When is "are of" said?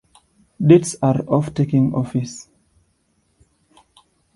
1.03-1.53